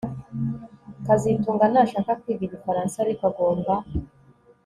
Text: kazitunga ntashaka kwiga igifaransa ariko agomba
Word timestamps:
kazitunga 1.05 1.65
ntashaka 1.71 2.11
kwiga 2.21 2.43
igifaransa 2.45 2.95
ariko 2.99 3.23
agomba 3.31 3.73